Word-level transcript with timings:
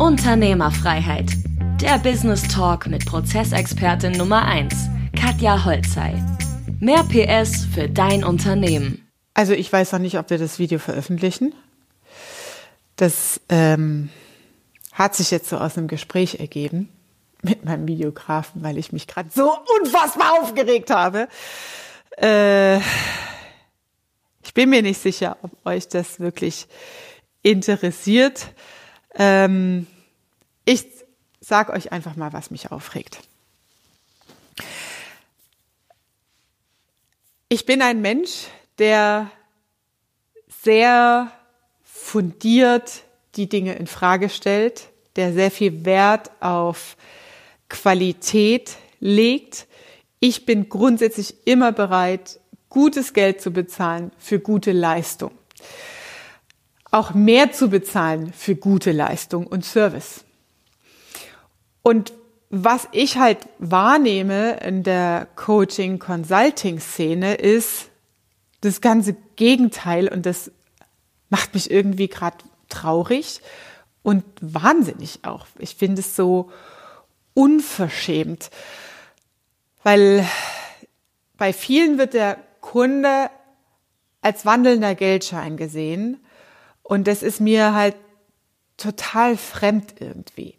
Unternehmerfreiheit. 0.00 1.30
Der 1.78 1.98
Business 1.98 2.48
Talk 2.48 2.86
mit 2.86 3.04
Prozessexpertin 3.04 4.12
Nummer 4.12 4.46
1, 4.46 4.74
Katja 5.14 5.62
Holzei. 5.66 6.14
Mehr 6.80 7.04
PS 7.04 7.66
für 7.66 7.86
dein 7.86 8.24
Unternehmen. 8.24 9.06
Also 9.34 9.52
ich 9.52 9.70
weiß 9.70 9.92
noch 9.92 9.98
nicht, 9.98 10.18
ob 10.18 10.30
wir 10.30 10.38
das 10.38 10.58
Video 10.58 10.78
veröffentlichen. 10.78 11.54
Das 12.96 13.42
ähm, 13.50 14.08
hat 14.92 15.14
sich 15.14 15.30
jetzt 15.30 15.50
so 15.50 15.58
aus 15.58 15.76
einem 15.76 15.86
Gespräch 15.86 16.40
ergeben 16.40 16.88
mit 17.42 17.66
meinem 17.66 17.86
Videografen, 17.86 18.62
weil 18.62 18.78
ich 18.78 18.92
mich 18.92 19.06
gerade 19.06 19.28
so 19.28 19.52
unfassbar 19.82 20.40
aufgeregt 20.40 20.88
habe. 20.88 21.28
Äh, 22.16 22.78
ich 24.42 24.54
bin 24.54 24.70
mir 24.70 24.80
nicht 24.80 25.02
sicher, 25.02 25.36
ob 25.42 25.50
euch 25.66 25.88
das 25.88 26.20
wirklich 26.20 26.68
interessiert. 27.42 28.46
Ähm, 29.14 29.86
ich 30.70 30.86
sage 31.40 31.72
euch 31.72 31.92
einfach 31.92 32.16
mal, 32.16 32.32
was 32.32 32.50
mich 32.50 32.70
aufregt. 32.70 33.20
Ich 37.48 37.66
bin 37.66 37.82
ein 37.82 38.00
Mensch, 38.00 38.46
der 38.78 39.30
sehr 40.62 41.32
fundiert 41.82 43.02
die 43.34 43.48
Dinge 43.48 43.74
in 43.74 43.86
Frage 43.86 44.28
stellt, 44.28 44.88
der 45.16 45.32
sehr 45.32 45.50
viel 45.50 45.84
Wert 45.84 46.30
auf 46.40 46.96
Qualität 47.68 48.76
legt. 49.00 49.66
Ich 50.20 50.46
bin 50.46 50.68
grundsätzlich 50.68 51.46
immer 51.46 51.72
bereit, 51.72 52.38
gutes 52.68 53.12
Geld 53.12 53.40
zu 53.40 53.50
bezahlen 53.52 54.12
für 54.18 54.38
gute 54.38 54.72
Leistung 54.72 55.32
auch 56.90 57.14
mehr 57.14 57.52
zu 57.52 57.68
bezahlen 57.68 58.32
für 58.32 58.56
gute 58.56 58.92
Leistung 58.92 59.46
und 59.46 59.64
Service. 59.64 60.24
Und 61.82 62.12
was 62.50 62.88
ich 62.92 63.16
halt 63.16 63.38
wahrnehme 63.58 64.58
in 64.58 64.82
der 64.82 65.28
Coaching-Consulting-Szene 65.36 67.34
ist 67.34 67.90
das 68.60 68.80
ganze 68.80 69.16
Gegenteil 69.36 70.08
und 70.08 70.26
das 70.26 70.50
macht 71.30 71.54
mich 71.54 71.70
irgendwie 71.70 72.08
gerade 72.08 72.38
traurig 72.68 73.40
und 74.02 74.24
wahnsinnig 74.40 75.20
auch. 75.22 75.46
Ich 75.58 75.76
finde 75.76 76.00
es 76.00 76.16
so 76.16 76.50
unverschämt, 77.34 78.50
weil 79.82 80.26
bei 81.36 81.52
vielen 81.52 81.98
wird 81.98 82.14
der 82.14 82.38
Kunde 82.60 83.30
als 84.20 84.44
wandelnder 84.44 84.94
Geldschein 84.94 85.56
gesehen 85.56 86.18
und 86.82 87.06
das 87.06 87.22
ist 87.22 87.40
mir 87.40 87.74
halt 87.74 87.94
total 88.76 89.36
fremd 89.36 89.94
irgendwie. 90.00 90.56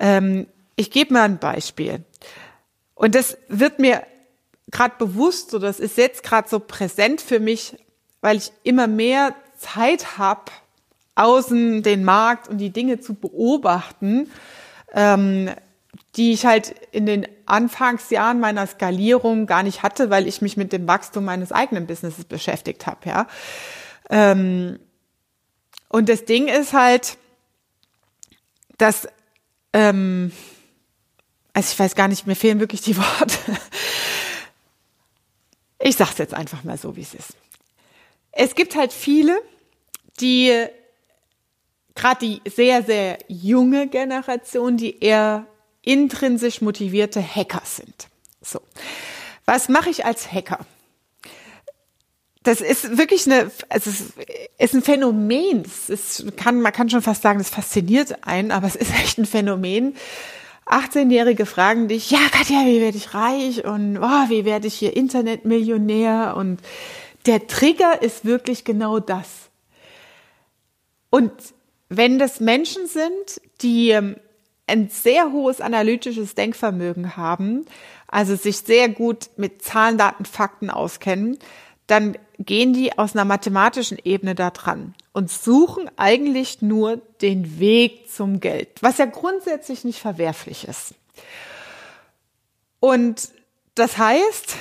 Ähm, 0.00 0.48
ich 0.74 0.90
gebe 0.90 1.12
mal 1.12 1.22
ein 1.22 1.38
Beispiel. 1.38 2.02
Und 2.94 3.14
das 3.14 3.38
wird 3.48 3.78
mir 3.78 4.02
gerade 4.70 4.94
bewusst, 4.98 5.50
so 5.50 5.58
das 5.58 5.78
ist 5.78 5.96
jetzt 5.96 6.22
gerade 6.22 6.48
so 6.48 6.58
präsent 6.58 7.20
für 7.20 7.38
mich, 7.38 7.76
weil 8.20 8.38
ich 8.38 8.52
immer 8.62 8.86
mehr 8.86 9.34
Zeit 9.56 10.18
habe, 10.18 10.50
außen 11.14 11.82
den 11.82 12.04
Markt 12.04 12.48
und 12.48 12.58
die 12.58 12.70
Dinge 12.70 13.00
zu 13.00 13.14
beobachten, 13.14 14.30
ähm, 14.92 15.50
die 16.16 16.32
ich 16.32 16.46
halt 16.46 16.74
in 16.92 17.06
den 17.06 17.26
Anfangsjahren 17.46 18.40
meiner 18.40 18.66
Skalierung 18.66 19.46
gar 19.46 19.62
nicht 19.62 19.82
hatte, 19.82 20.10
weil 20.10 20.26
ich 20.26 20.40
mich 20.40 20.56
mit 20.56 20.72
dem 20.72 20.88
Wachstum 20.88 21.24
meines 21.24 21.52
eigenen 21.52 21.86
Businesses 21.86 22.24
beschäftigt 22.24 22.86
habe. 22.86 23.08
Ja. 23.08 23.26
Ähm, 24.08 24.78
und 25.88 26.08
das 26.08 26.24
Ding 26.24 26.48
ist 26.48 26.72
halt, 26.72 27.16
dass, 28.78 29.08
ähm, 29.72 30.32
also 31.52 31.72
ich 31.72 31.78
weiß 31.78 31.94
gar 31.94 32.08
nicht, 32.08 32.26
mir 32.26 32.36
fehlen 32.36 32.60
wirklich 32.60 32.80
die 32.80 32.96
Worte. 32.98 33.38
Ich 35.78 35.96
sag's 35.96 36.18
jetzt 36.18 36.34
einfach 36.34 36.64
mal 36.64 36.76
so, 36.76 36.96
wie 36.96 37.02
es 37.02 37.14
ist. 37.14 37.34
Es 38.32 38.54
gibt 38.54 38.76
halt 38.76 38.92
viele, 38.92 39.40
die 40.20 40.66
gerade 41.94 42.26
die 42.26 42.40
sehr, 42.48 42.82
sehr 42.82 43.18
junge 43.28 43.88
Generation, 43.88 44.76
die 44.76 45.00
eher 45.00 45.46
intrinsisch 45.82 46.60
motivierte 46.60 47.22
Hacker 47.22 47.62
sind. 47.64 48.08
So. 48.42 48.60
Was 49.44 49.68
mache 49.68 49.90
ich 49.90 50.04
als 50.04 50.32
Hacker? 50.32 50.60
Das 52.42 52.62
ist 52.62 52.96
wirklich 52.96 53.26
eine, 53.26 53.50
es 53.68 53.86
ist 53.86 54.74
ein 54.74 54.82
Phänomen. 54.82 55.62
Es 55.64 55.90
ist, 55.90 56.36
kann, 56.36 56.62
man 56.62 56.72
kann 56.72 56.88
schon 56.88 57.02
fast 57.02 57.22
sagen, 57.22 57.40
es 57.40 57.50
fasziniert 57.50 58.26
einen, 58.26 58.50
aber 58.50 58.66
es 58.66 58.76
ist 58.76 58.92
echt 59.02 59.18
ein 59.18 59.26
Phänomen. 59.26 59.94
18-Jährige 60.66 61.46
fragen 61.46 61.88
dich, 61.88 62.10
ja, 62.10 62.20
Katja, 62.30 62.64
wie 62.64 62.80
werde 62.80 62.96
ich 62.96 63.12
reich 63.12 63.64
und 63.64 63.98
oh, 63.98 64.28
wie 64.28 64.44
werde 64.44 64.68
ich 64.68 64.74
hier 64.74 64.96
Internetmillionär? 64.96 66.34
Und 66.36 66.60
der 67.26 67.46
Trigger 67.48 68.00
ist 68.02 68.24
wirklich 68.24 68.64
genau 68.64 69.00
das. 69.00 69.50
Und 71.10 71.32
wenn 71.88 72.20
das 72.20 72.38
Menschen 72.38 72.86
sind, 72.86 73.40
die 73.62 73.90
ähm, 73.90 74.16
ein 74.68 74.88
sehr 74.88 75.32
hohes 75.32 75.60
analytisches 75.60 76.36
Denkvermögen 76.36 77.16
haben, 77.16 77.66
also 78.06 78.36
sich 78.36 78.58
sehr 78.58 78.88
gut 78.88 79.30
mit 79.36 79.62
Zahlen, 79.62 79.98
Daten, 79.98 80.24
Fakten 80.24 80.70
auskennen, 80.70 81.38
dann 81.90 82.16
gehen 82.38 82.72
die 82.72 82.96
aus 82.96 83.14
einer 83.14 83.24
mathematischen 83.24 83.98
Ebene 84.02 84.34
da 84.34 84.50
dran 84.50 84.94
und 85.12 85.30
suchen 85.30 85.90
eigentlich 85.96 86.62
nur 86.62 86.98
den 87.20 87.58
Weg 87.58 88.10
zum 88.10 88.40
Geld, 88.40 88.68
was 88.80 88.98
ja 88.98 89.06
grundsätzlich 89.06 89.84
nicht 89.84 89.98
verwerflich 89.98 90.68
ist. 90.68 90.94
Und 92.78 93.30
das 93.74 93.98
heißt, 93.98 94.56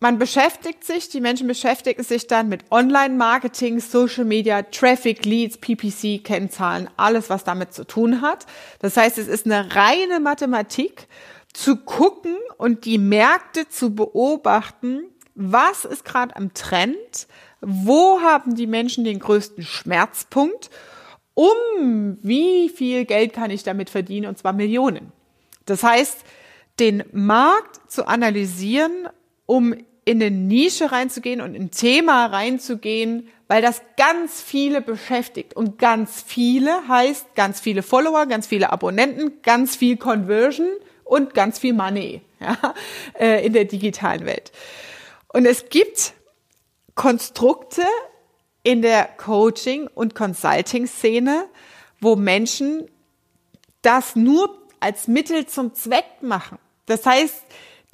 man 0.00 0.18
beschäftigt 0.18 0.84
sich, 0.84 1.08
die 1.08 1.20
Menschen 1.20 1.46
beschäftigen 1.46 2.02
sich 2.02 2.26
dann 2.26 2.48
mit 2.48 2.70
Online-Marketing, 2.70 3.80
Social 3.80 4.24
Media, 4.24 4.62
Traffic, 4.62 5.24
Leads, 5.24 5.56
PPC, 5.56 6.22
Kennzahlen, 6.22 6.90
alles, 6.96 7.30
was 7.30 7.44
damit 7.44 7.72
zu 7.72 7.86
tun 7.86 8.20
hat. 8.20 8.46
Das 8.80 8.96
heißt, 8.96 9.16
es 9.16 9.28
ist 9.28 9.46
eine 9.46 9.74
reine 9.74 10.20
Mathematik, 10.20 11.06
zu 11.54 11.76
gucken 11.76 12.36
und 12.58 12.84
die 12.84 12.98
Märkte 12.98 13.68
zu 13.68 13.94
beobachten 13.94 15.04
was 15.34 15.84
ist 15.84 16.04
gerade 16.04 16.36
am 16.36 16.54
Trend, 16.54 17.26
wo 17.60 18.20
haben 18.20 18.54
die 18.54 18.66
Menschen 18.66 19.04
den 19.04 19.18
größten 19.18 19.64
Schmerzpunkt, 19.64 20.70
um 21.34 22.18
wie 22.22 22.68
viel 22.68 23.04
Geld 23.04 23.32
kann 23.32 23.50
ich 23.50 23.62
damit 23.62 23.90
verdienen, 23.90 24.26
und 24.26 24.38
zwar 24.38 24.52
Millionen. 24.52 25.12
Das 25.66 25.82
heißt, 25.82 26.18
den 26.78 27.04
Markt 27.12 27.90
zu 27.90 28.06
analysieren, 28.06 29.08
um 29.46 29.74
in 30.04 30.22
eine 30.22 30.30
Nische 30.30 30.92
reinzugehen 30.92 31.40
und 31.40 31.54
in 31.54 31.64
ein 31.64 31.70
Thema 31.70 32.26
reinzugehen, 32.26 33.28
weil 33.48 33.62
das 33.62 33.80
ganz 33.96 34.40
viele 34.42 34.80
beschäftigt. 34.80 35.54
Und 35.54 35.78
ganz 35.78 36.22
viele 36.26 36.86
heißt 36.88 37.34
ganz 37.34 37.60
viele 37.60 37.82
Follower, 37.82 38.26
ganz 38.26 38.46
viele 38.46 38.70
Abonnenten, 38.70 39.40
ganz 39.42 39.76
viel 39.76 39.96
Conversion 39.96 40.68
und 41.04 41.34
ganz 41.34 41.58
viel 41.58 41.72
Money 41.72 42.22
ja, 42.40 42.74
äh, 43.18 43.44
in 43.44 43.52
der 43.52 43.64
digitalen 43.64 44.26
Welt. 44.26 44.52
Und 45.34 45.46
es 45.46 45.68
gibt 45.68 46.12
Konstrukte 46.94 47.82
in 48.62 48.82
der 48.82 49.04
Coaching- 49.04 49.88
und 49.88 50.14
Consulting-Szene, 50.14 51.48
wo 52.00 52.14
Menschen 52.14 52.88
das 53.82 54.14
nur 54.14 54.56
als 54.78 55.08
Mittel 55.08 55.46
zum 55.46 55.74
Zweck 55.74 56.04
machen. 56.20 56.58
Das 56.86 57.04
heißt, 57.04 57.42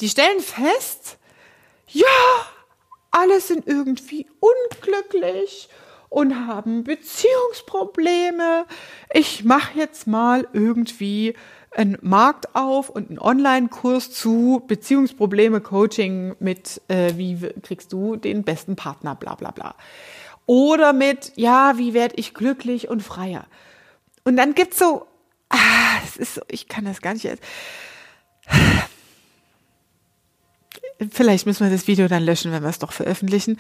die 0.01 0.11
stellen 0.11 0.41
fest, 0.41 1.17
ja, 1.87 2.05
alle 3.11 3.41
sind 3.41 3.67
irgendwie 3.67 4.27
unglücklich 4.41 5.71
und 6.11 6.47
haben 6.47 6.85
Beziehungsprobleme. 6.85 8.67
Ich 9.15 9.45
mache 9.45 9.79
jetzt 9.79 10.07
mal 10.07 10.47
irgendwie 10.53 11.35
einen 11.73 11.99
Markt 12.03 12.55
auf 12.55 12.91
und 12.91 13.11
einen 13.11 13.19
Online-Kurs 13.19 14.11
zu 14.11 14.63
Beziehungsprobleme, 14.67 15.61
Coaching 15.61 16.35
mit, 16.41 16.81
äh, 16.89 17.13
wie 17.17 17.39
kriegst 17.63 17.93
du 17.93 18.17
den 18.17 18.43
besten 18.43 18.77
Partner, 18.77 19.15
bla 19.15 19.35
bla 19.35 19.51
bla. 19.53 19.75
Oder 20.47 20.93
mit, 20.93 21.33
ja, 21.37 21.79
wie 21.79 21.95
werde 21.95 22.17
ich 22.17 22.35
glücklich 22.35 22.89
und 22.89 23.03
freier. 23.03 23.47
Und 24.25 24.37
dann 24.37 24.55
gibt's 24.55 24.79
so, 24.79 25.07
ah, 25.49 25.57
es 26.05 26.17
ist 26.17 26.35
so, 26.35 26.43
ich 26.49 26.67
kann 26.67 26.85
das 26.85 27.01
gar 27.01 27.15
nicht 27.15 27.25
jetzt. 27.25 27.43
Vielleicht 31.11 31.47
müssen 31.47 31.65
wir 31.65 31.71
das 31.73 31.87
Video 31.87 32.09
dann 32.09 32.25
löschen, 32.25 32.53
wenn 32.53 32.63
wir 32.63 32.69
es 32.69 32.79
doch 32.79 32.93
veröffentlichen. 32.93 33.59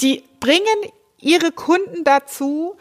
Die 0.00 0.24
bringen 0.40 0.64
ihre 1.18 1.52
Kunden 1.52 2.04
dazu, 2.04 2.76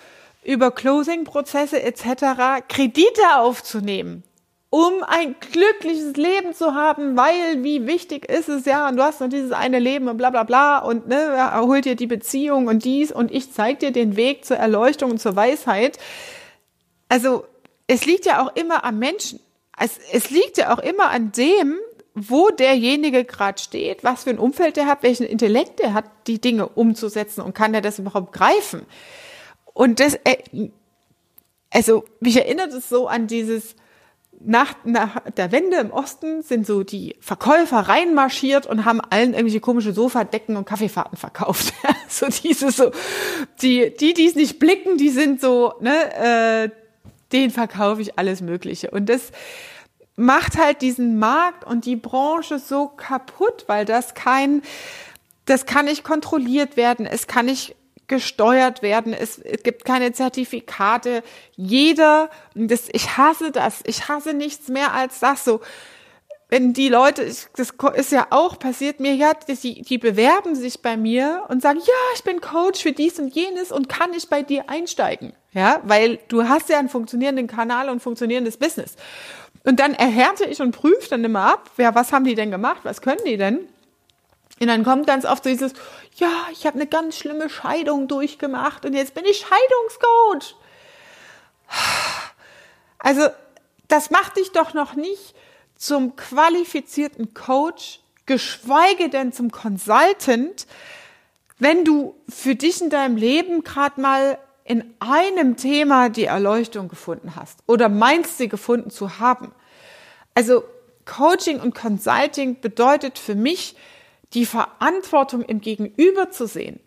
über 0.49 0.71
Closing-Prozesse 0.71 1.79
etc. 1.83 2.65
Kredite 2.67 3.35
aufzunehmen, 3.35 4.23
um 4.71 5.03
ein 5.05 5.35
glückliches 5.39 6.15
Leben 6.15 6.55
zu 6.55 6.73
haben, 6.73 7.15
weil 7.15 7.63
wie 7.63 7.85
wichtig 7.85 8.27
ist 8.27 8.49
es 8.49 8.65
ja, 8.65 8.89
und 8.89 8.97
du 8.97 9.03
hast 9.03 9.19
nur 9.19 9.29
dieses 9.29 9.51
eine 9.51 9.77
Leben 9.77 10.07
und 10.07 10.17
bla 10.17 10.31
bla 10.31 10.43
bla 10.43 10.79
und 10.79 11.07
ne, 11.07 11.15
erholt 11.15 11.85
dir 11.85 11.95
die 11.95 12.07
Beziehung 12.07 12.65
und 12.65 12.83
dies 12.83 13.11
und 13.11 13.31
ich 13.31 13.53
zeig 13.53 13.79
dir 13.79 13.91
den 13.91 14.15
Weg 14.15 14.43
zur 14.43 14.57
Erleuchtung 14.57 15.11
und 15.11 15.21
zur 15.21 15.35
Weisheit. 15.35 15.99
Also 17.09 17.45
es 17.85 18.07
liegt 18.07 18.25
ja 18.25 18.43
auch 18.43 18.55
immer 18.55 18.83
am 18.83 18.97
Menschen. 18.97 19.39
Es, 19.79 19.99
es 20.11 20.31
liegt 20.31 20.57
ja 20.57 20.73
auch 20.73 20.79
immer 20.79 21.11
an 21.11 21.31
dem, 21.31 21.77
wo 22.15 22.49
derjenige 22.49 23.23
gerade 23.23 23.61
steht, 23.61 24.03
was 24.03 24.23
für 24.23 24.31
ein 24.31 24.39
Umfeld 24.39 24.77
der 24.77 24.87
hat, 24.87 25.03
welchen 25.03 25.27
Intellekt 25.27 25.77
der 25.77 25.93
hat, 25.93 26.05
die 26.25 26.41
Dinge 26.41 26.67
umzusetzen 26.69 27.41
und 27.41 27.53
kann 27.53 27.71
der 27.71 27.81
das 27.81 27.99
überhaupt 27.99 28.33
greifen. 28.33 28.87
Und 29.79 30.01
das, 30.01 30.15
äh, 30.25 30.35
also 31.69 32.03
mich 32.19 32.35
erinnert 32.35 32.73
es 32.73 32.89
so 32.89 33.07
an 33.07 33.27
dieses, 33.27 33.77
nach, 34.41 34.75
nach 34.83 35.21
der 35.37 35.53
Wende 35.53 35.77
im 35.77 35.91
Osten 35.91 36.41
sind 36.41 36.67
so 36.67 36.83
die 36.83 37.15
Verkäufer 37.21 37.77
reinmarschiert 37.77 38.65
und 38.65 38.83
haben 38.83 38.99
allen 38.99 39.31
irgendwelche 39.31 39.61
komische 39.61 39.93
Sofadecken 39.93 40.57
und 40.57 40.65
Kaffeefahrten 40.65 41.17
verkauft. 41.17 41.73
so 42.09 42.27
diese 42.27 42.71
so, 42.71 42.91
die, 43.61 43.95
die, 43.95 44.13
die 44.13 44.25
es 44.25 44.35
nicht 44.35 44.59
blicken, 44.59 44.97
die 44.97 45.11
sind 45.11 45.39
so, 45.39 45.73
ne, 45.79 46.13
äh, 46.13 46.69
den 47.31 47.49
verkaufe 47.49 48.01
ich 48.01 48.19
alles 48.19 48.41
Mögliche. 48.41 48.91
Und 48.91 49.07
das 49.07 49.31
macht 50.17 50.57
halt 50.57 50.81
diesen 50.81 51.19
Markt 51.19 51.63
und 51.63 51.85
die 51.85 51.95
Branche 51.95 52.59
so 52.59 52.87
kaputt, 52.87 53.63
weil 53.67 53.85
das 53.85 54.13
kein, 54.13 54.61
das 55.45 55.65
kann 55.65 55.85
nicht 55.85 56.03
kontrolliert 56.03 56.75
werden, 56.75 57.05
es 57.05 57.27
kann 57.27 57.45
nicht 57.45 57.77
gesteuert 58.09 58.81
werden. 58.81 59.13
Es, 59.13 59.37
es 59.37 59.63
gibt 59.63 59.85
keine 59.85 60.11
Zertifikate. 60.11 61.23
Jeder, 61.55 62.29
das, 62.53 62.89
ich 62.91 63.17
hasse 63.17 63.51
das. 63.51 63.79
Ich 63.85 64.09
hasse 64.09 64.33
nichts 64.33 64.67
mehr 64.67 64.93
als 64.93 65.19
das. 65.19 65.45
So, 65.45 65.61
wenn 66.49 66.73
die 66.73 66.89
Leute, 66.89 67.23
das 67.25 67.73
ist 67.95 68.11
ja 68.11 68.27
auch 68.31 68.57
passiert 68.57 68.99
mir, 68.99 69.13
ja, 69.13 69.33
die, 69.47 69.83
die 69.83 69.97
bewerben 69.99 70.55
sich 70.55 70.81
bei 70.81 70.97
mir 70.97 71.45
und 71.47 71.61
sagen, 71.61 71.79
ja, 71.79 71.93
ich 72.15 72.23
bin 72.23 72.41
Coach 72.41 72.81
für 72.81 72.91
dies 72.91 73.19
und 73.19 73.33
jenes 73.33 73.71
und 73.71 73.87
kann 73.87 74.13
ich 74.13 74.27
bei 74.29 74.41
dir 74.41 74.67
einsteigen. 74.67 75.33
Ja, 75.53 75.79
weil 75.83 76.19
du 76.27 76.49
hast 76.49 76.69
ja 76.69 76.79
einen 76.79 76.89
funktionierenden 76.89 77.47
Kanal 77.47 77.89
und 77.89 78.01
funktionierendes 78.01 78.57
Business. 78.57 78.95
Und 79.63 79.79
dann 79.79 79.93
erhärte 79.93 80.45
ich 80.45 80.61
und 80.61 80.71
prüfe 80.71 81.09
dann 81.09 81.23
immer 81.23 81.53
ab, 81.53 81.69
ja, 81.77 81.93
was 81.93 82.11
haben 82.11 82.25
die 82.25 82.35
denn 82.35 82.49
gemacht? 82.49 82.79
Was 82.83 83.01
können 83.01 83.21
die 83.25 83.37
denn? 83.37 83.67
Und 84.59 84.67
dann 84.67 84.83
kommt 84.83 85.07
ganz 85.07 85.25
oft 85.25 85.43
so 85.43 85.49
dieses, 85.49 85.73
ja, 86.15 86.47
ich 86.51 86.65
habe 86.65 86.75
eine 86.75 86.87
ganz 86.87 87.17
schlimme 87.17 87.49
Scheidung 87.49 88.07
durchgemacht 88.07 88.85
und 88.85 88.93
jetzt 88.93 89.13
bin 89.13 89.25
ich 89.25 89.45
Scheidungscoach. 89.45 90.55
Also, 92.97 93.29
das 93.87 94.09
macht 94.09 94.37
dich 94.37 94.51
doch 94.51 94.73
noch 94.73 94.95
nicht 94.95 95.33
zum 95.77 96.15
qualifizierten 96.17 97.33
Coach, 97.33 98.01
geschweige 98.25 99.09
denn 99.09 99.31
zum 99.31 99.51
Consultant, 99.51 100.67
wenn 101.57 101.85
du 101.85 102.15
für 102.27 102.55
dich 102.55 102.81
in 102.81 102.89
deinem 102.89 103.15
Leben 103.15 103.63
gerade 103.63 103.99
mal 104.01 104.37
in 104.65 104.93
einem 104.99 105.57
Thema 105.57 106.09
die 106.09 106.25
Erleuchtung 106.25 106.89
gefunden 106.89 107.35
hast 107.35 107.59
oder 107.65 107.89
meinst 107.89 108.37
sie 108.37 108.49
gefunden 108.49 108.91
zu 108.91 109.19
haben. 109.19 109.51
Also 110.35 110.63
Coaching 111.05 111.59
und 111.59 111.73
Consulting 111.73 112.61
bedeutet 112.61 113.17
für 113.17 113.33
mich, 113.33 113.75
die 114.33 114.45
Verantwortung 114.45 115.41
im 115.43 115.61
Gegenüber 115.61 116.31
zu 116.31 116.47
sehen. 116.47 116.79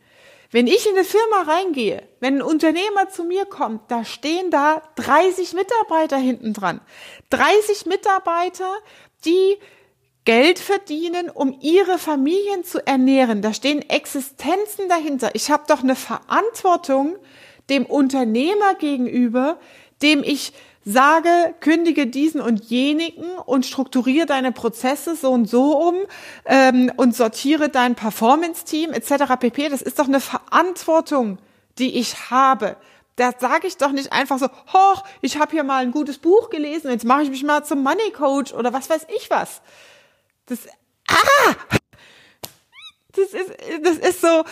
Wenn 0.51 0.67
ich 0.67 0.87
in 0.87 0.95
eine 0.95 1.05
Firma 1.05 1.43
reingehe, 1.47 2.03
wenn 2.21 2.37
ein 2.37 2.43
Unternehmer 2.43 3.09
zu 3.09 3.25
mir 3.25 3.47
kommt, 3.47 3.91
da 3.91 4.05
stehen 4.05 4.51
da 4.51 4.83
30 4.97 5.55
Mitarbeiter 5.55 6.19
hinten 6.19 6.53
dran. 6.53 6.81
30 7.31 7.87
Mitarbeiter, 7.87 8.71
die 9.25 9.57
Geld 10.25 10.59
verdienen, 10.59 11.31
um 11.31 11.57
ihre 11.61 11.99
Familien 11.99 12.65
zu 12.65 12.87
ernähren. 12.87 13.41
Da 13.41 13.55
stehen 13.55 13.89
Existenzen 13.89 14.89
dahinter. 14.89 15.31
Ich 15.35 15.51
habe 15.51 15.65
doch 15.67 15.83
eine 15.83 15.97
Verantwortung 15.97 17.17
dem 17.71 17.87
Unternehmer 17.87 18.75
gegenüber, 18.75 19.59
dem 20.03 20.23
ich 20.23 20.53
sage, 20.85 21.55
kündige 21.61 22.07
diesen 22.07 22.41
und 22.41 22.65
jenigen 22.65 23.37
und 23.47 23.67
strukturiere 23.67 24.27
deine 24.27 24.53
Prozesse 24.53 25.15
so 25.17 25.31
und 25.31 25.49
so 25.49 25.79
um 25.79 25.95
ähm, 26.45 26.91
und 26.97 27.15
sortiere 27.15 27.69
dein 27.69 27.95
Performance-Team 27.95 28.93
etc. 28.93 29.37
pp. 29.39 29.69
Das 29.69 29.83
ist 29.83 29.99
doch 29.99 30.09
eine 30.09 30.21
Verantwortung, 30.21 31.39
die 31.79 31.99
ich 31.99 32.31
habe. 32.31 32.77
Da 33.17 33.33
sage 33.39 33.67
ich 33.67 33.77
doch 33.77 33.93
nicht 33.93 34.13
einfach 34.13 34.39
so, 34.39 34.49
hoch, 34.73 35.05
ich 35.21 35.39
habe 35.39 35.53
hier 35.53 35.65
mal 35.65 35.83
ein 35.83 35.93
gutes 35.93 36.19
Buch 36.19 36.51
gelesen, 36.51 36.91
jetzt 36.91 37.05
mache 37.05 37.23
ich 37.23 37.31
mich 37.31 37.43
mal 37.45 37.65
zum 37.65 37.83
Money 37.83 38.11
Coach 38.13 38.53
oder 38.53 38.73
was 38.73 38.89
weiß 38.89 39.07
ich 39.17 39.31
was. 39.31 39.61
Das, 40.47 40.61
ah, 41.09 41.55
das 43.13 43.29
ist, 43.29 43.51
das 43.83 43.99
ist 43.99 44.21
so. 44.21 44.45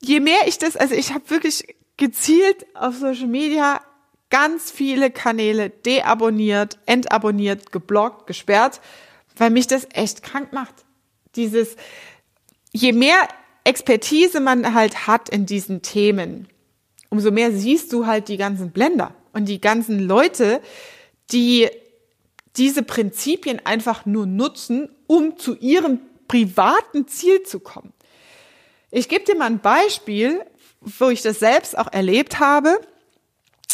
Je 0.00 0.20
mehr 0.20 0.46
ich 0.46 0.58
das, 0.58 0.76
also 0.76 0.94
ich 0.94 1.12
habe 1.12 1.28
wirklich 1.28 1.76
gezielt 1.98 2.66
auf 2.74 2.96
Social 2.96 3.26
Media 3.26 3.82
ganz 4.30 4.70
viele 4.70 5.10
Kanäle 5.10 5.70
deabonniert, 5.70 6.78
entabonniert, 6.86 7.72
geblockt, 7.72 8.26
gesperrt, 8.26 8.80
weil 9.36 9.50
mich 9.50 9.66
das 9.66 9.86
echt 9.92 10.22
krank 10.22 10.52
macht. 10.52 10.74
Dieses, 11.36 11.76
je 12.72 12.92
mehr 12.92 13.28
Expertise 13.64 14.40
man 14.40 14.74
halt 14.74 15.06
hat 15.06 15.28
in 15.28 15.46
diesen 15.46 15.82
Themen, 15.82 16.48
umso 17.10 17.30
mehr 17.30 17.52
siehst 17.52 17.92
du 17.92 18.06
halt 18.06 18.28
die 18.28 18.36
ganzen 18.36 18.70
Blender 18.70 19.14
und 19.32 19.46
die 19.46 19.60
ganzen 19.60 20.00
Leute, 20.00 20.60
die 21.32 21.68
diese 22.56 22.82
Prinzipien 22.82 23.64
einfach 23.64 24.06
nur 24.06 24.26
nutzen, 24.26 24.88
um 25.06 25.36
zu 25.38 25.56
ihrem 25.56 26.00
privaten 26.28 27.06
Ziel 27.06 27.42
zu 27.42 27.60
kommen. 27.60 27.92
Ich 28.90 29.08
gebe 29.08 29.24
dir 29.24 29.36
mal 29.36 29.46
ein 29.46 29.60
Beispiel, 29.60 30.40
wo 30.80 31.08
ich 31.10 31.22
das 31.22 31.38
selbst 31.38 31.76
auch 31.76 31.92
erlebt 31.92 32.40
habe 32.40 32.80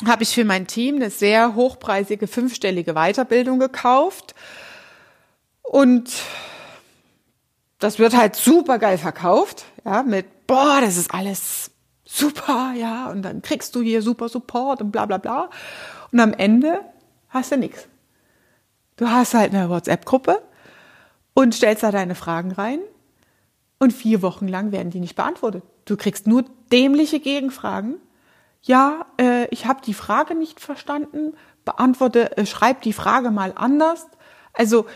habe 0.05 0.23
ich 0.23 0.35
für 0.35 0.45
mein 0.45 0.67
Team 0.67 0.97
eine 0.97 1.11
sehr 1.11 1.55
hochpreisige 1.55 2.27
fünfstellige 2.27 2.95
Weiterbildung 2.95 3.59
gekauft. 3.59 4.35
Und 5.63 6.13
das 7.79 7.99
wird 7.99 8.17
halt 8.17 8.37
super 8.37 8.79
geil 8.79 8.99
verkauft, 8.99 9.65
ja, 9.85 10.03
mit, 10.03 10.47
boah, 10.47 10.79
das 10.81 10.97
ist 10.97 11.13
alles 11.13 11.71
super, 12.05 12.73
ja, 12.77 13.11
und 13.11 13.23
dann 13.23 13.43
kriegst 13.43 13.75
du 13.75 13.83
hier 13.83 14.01
super 14.03 14.29
Support 14.29 14.81
und 14.81 14.93
bla 14.93 15.07
bla 15.07 15.19
bla. 15.19 15.51
Und 16.13 16.21
am 16.21 16.33
Ende 16.33 16.81
hast 17.29 17.53
du 17.53 17.57
nichts. 17.57 17.89
Du 18.97 19.09
hast 19.09 19.35
halt 19.35 19.53
eine 19.53 19.69
WhatsApp-Gruppe 19.69 20.41
und 21.35 21.55
stellst 21.55 21.83
da 21.83 21.91
deine 21.91 22.15
Fragen 22.15 22.53
rein 22.53 22.79
und 23.79 23.93
vier 23.93 24.23
Wochen 24.23 24.49
lang 24.49 24.73
werden 24.73 24.91
die 24.91 25.01
nicht 25.01 25.17
beantwortet. 25.17 25.65
Du 25.85 25.97
kriegst 25.97 26.27
nur 26.27 26.45
dämliche 26.73 27.21
Gegenfragen 27.21 27.97
ja, 28.67 29.07
äh, 29.21 29.47
ich 29.51 29.67
habe 29.67 29.81
die 29.81 29.95
Frage 29.95 30.35
nicht 30.35 30.61
verstanden, 30.61 31.37
beantworte, 31.65 32.37
äh, 32.37 32.47
schreib 32.47 32.83
die 32.83 32.93
Frage 32.93 33.31
mal 33.31 33.53
anders. 33.55 34.07
Also 34.53 34.87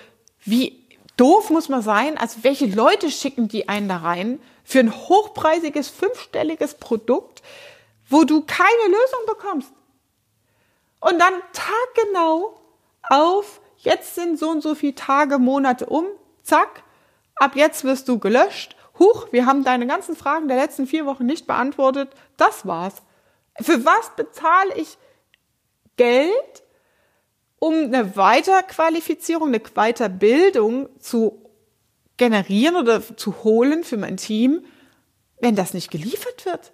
wie 0.40 0.88
doof 1.16 1.50
muss 1.50 1.68
man 1.68 1.80
sein? 1.80 2.18
Also 2.18 2.42
welche 2.42 2.66
Leute 2.66 3.10
schicken 3.10 3.46
die 3.46 3.68
einen 3.68 3.88
da 3.88 3.98
rein 3.98 4.40
für 4.64 4.80
ein 4.80 4.92
hochpreisiges, 4.92 5.88
fünfstelliges 5.88 6.74
Produkt, 6.74 7.42
wo 8.08 8.24
du 8.24 8.42
keine 8.42 8.86
Lösung 8.86 9.20
bekommst? 9.26 9.72
Und 11.00 11.20
dann 11.20 11.34
taggenau 11.52 12.60
auf, 13.08 13.60
jetzt 13.78 14.16
sind 14.16 14.38
so 14.38 14.50
und 14.50 14.62
so 14.62 14.74
viele 14.74 14.96
Tage, 14.96 15.38
Monate 15.38 15.86
um, 15.86 16.06
zack, 16.42 16.82
ab 17.36 17.54
jetzt 17.54 17.84
wirst 17.84 18.08
du 18.08 18.18
gelöscht. 18.18 18.74
Huch, 18.98 19.28
wir 19.30 19.46
haben 19.46 19.62
deine 19.62 19.86
ganzen 19.86 20.16
Fragen 20.16 20.48
der 20.48 20.58
letzten 20.58 20.88
vier 20.88 21.06
Wochen 21.06 21.24
nicht 21.24 21.46
beantwortet. 21.46 22.10
Das 22.36 22.66
war's. 22.66 23.02
Für 23.60 23.84
was 23.84 24.14
bezahle 24.16 24.74
ich 24.76 24.96
Geld, 25.96 26.62
um 27.58 27.74
eine 27.74 28.16
Weiterqualifizierung, 28.16 29.48
eine 29.48 29.60
Weiterbildung 29.60 30.88
zu 31.00 31.44
generieren 32.16 32.76
oder 32.76 33.02
zu 33.16 33.44
holen 33.44 33.84
für 33.84 33.96
mein 33.96 34.16
Team, 34.16 34.64
wenn 35.40 35.56
das 35.56 35.74
nicht 35.74 35.90
geliefert 35.90 36.46
wird? 36.46 36.72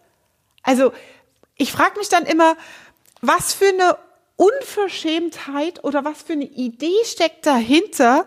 Also 0.63 0.93
ich 1.57 1.73
frage 1.73 1.99
mich 1.99 2.09
dann 2.09 2.27
immer, 2.27 2.57
was 3.21 3.55
für 3.55 3.69
eine 3.69 3.99
Unverschämtheit 4.37 5.83
oder 5.83 6.05
was 6.05 6.23
für 6.23 6.35
eine 6.35 6.45
Idee 6.45 7.05
steckt 7.05 7.47
dahinter, 7.47 8.27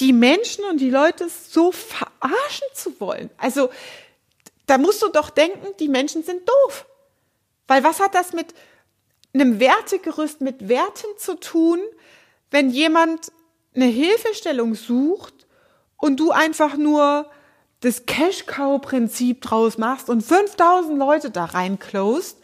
die 0.00 0.12
Menschen 0.12 0.64
und 0.64 0.80
die 0.80 0.90
Leute 0.90 1.28
so 1.28 1.70
verarschen 1.70 2.68
zu 2.74 2.98
wollen. 3.00 3.30
Also 3.36 3.70
da 4.66 4.78
musst 4.78 5.02
du 5.02 5.08
doch 5.08 5.30
denken, 5.30 5.66
die 5.78 5.88
Menschen 5.88 6.24
sind 6.24 6.48
doof. 6.48 6.86
Weil 7.66 7.84
was 7.84 8.00
hat 8.00 8.14
das 8.14 8.32
mit 8.32 8.54
einem 9.32 9.60
Wertegerüst, 9.60 10.40
mit 10.40 10.68
Werten 10.68 11.06
zu 11.18 11.34
tun, 11.38 11.80
wenn 12.50 12.70
jemand 12.70 13.32
eine 13.74 13.86
Hilfestellung 13.86 14.74
sucht 14.74 15.46
und 15.96 16.20
du 16.20 16.30
einfach 16.30 16.76
nur 16.76 17.30
das 17.80 18.06
Cash-Cow-Prinzip 18.06 19.42
draus 19.42 19.76
machst 19.78 20.08
und 20.08 20.22
5000 20.22 20.98
Leute 20.98 21.30
da 21.30 21.44
reinclosed 21.44 22.38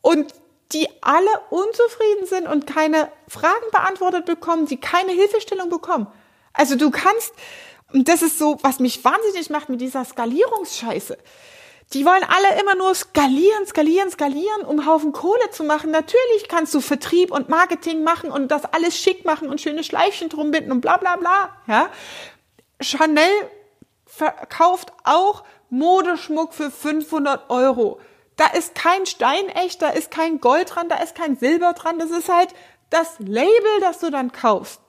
und 0.00 0.32
die 0.72 0.88
alle 1.00 1.30
unzufrieden 1.50 2.26
sind 2.26 2.46
und 2.46 2.66
keine 2.66 3.10
Fragen 3.26 3.70
beantwortet 3.72 4.26
bekommen, 4.26 4.66
die 4.66 4.76
keine 4.76 5.12
Hilfestellung 5.12 5.68
bekommen. 5.68 6.06
Also 6.52 6.76
du 6.76 6.90
kannst, 6.90 7.32
und 7.92 8.08
das 8.08 8.22
ist 8.22 8.38
so, 8.38 8.58
was 8.62 8.78
mich 8.78 9.04
wahnsinnig 9.04 9.50
macht 9.50 9.68
mit 9.68 9.80
dieser 9.80 10.04
Skalierungsscheiße 10.04 11.18
die 11.92 12.04
wollen 12.06 12.22
alle 12.22 12.60
immer 12.60 12.76
nur 12.76 12.94
skalieren, 12.94 13.66
skalieren, 13.66 14.10
skalieren, 14.10 14.62
um 14.62 14.86
Haufen 14.86 15.12
Kohle 15.12 15.50
zu 15.50 15.64
machen. 15.64 15.90
Natürlich 15.90 16.48
kannst 16.48 16.72
du 16.72 16.80
Vertrieb 16.80 17.32
und 17.32 17.48
Marketing 17.48 18.04
machen 18.04 18.30
und 18.30 18.48
das 18.48 18.64
alles 18.64 18.96
schick 18.96 19.24
machen 19.24 19.48
und 19.48 19.60
schöne 19.60 19.82
Schleifchen 19.82 20.28
drum 20.28 20.52
binden 20.52 20.70
und 20.70 20.82
bla 20.82 20.98
bla 20.98 21.16
bla. 21.16 21.56
Ja? 21.66 21.90
Chanel 22.80 23.32
verkauft 24.06 24.92
auch 25.02 25.42
Modeschmuck 25.68 26.54
für 26.54 26.70
500 26.70 27.50
Euro. 27.50 28.00
Da 28.36 28.46
ist 28.46 28.76
kein 28.76 29.04
Stein 29.06 29.48
echt, 29.48 29.82
da 29.82 29.88
ist 29.90 30.12
kein 30.12 30.40
Gold 30.40 30.74
dran, 30.74 30.88
da 30.88 30.96
ist 30.96 31.16
kein 31.16 31.36
Silber 31.36 31.72
dran. 31.72 31.98
Das 31.98 32.10
ist 32.10 32.28
halt 32.28 32.54
das 32.90 33.18
Label, 33.18 33.80
das 33.80 33.98
du 33.98 34.10
dann 34.10 34.30
kaufst. 34.30 34.80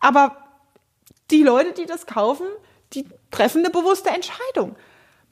Aber 0.00 0.36
die 1.30 1.42
Leute, 1.42 1.72
die 1.72 1.86
das 1.86 2.06
kaufen, 2.06 2.46
die 2.92 3.06
treffen 3.30 3.60
eine 3.60 3.70
bewusste 3.70 4.10
Entscheidung. 4.10 4.76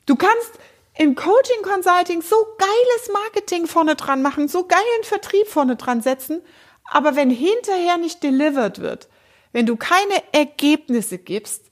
Du 0.07 0.17
kannst 0.17 0.59
im 0.99 1.15
Coaching 1.15 1.63
Consulting 1.63 2.23
so 2.23 2.37
geiles 2.59 3.11
Marketing 3.13 3.67
vorne 3.67 3.95
dran 3.95 4.21
machen, 4.21 4.49
so 4.49 4.67
geilen 4.67 5.05
Vertrieb 5.05 5.47
vorne 5.47 5.77
dran 5.77 6.03
setzen, 6.03 6.43
aber 6.85 7.15
wenn 7.15 7.31
hinterher 7.31 7.97
nicht 7.99 8.23
delivered 8.23 8.81
wird, 8.81 9.09
wenn 9.53 9.65
du 9.65 9.77
keine 9.77 10.23
Ergebnisse 10.33 11.19
gibst, 11.19 11.67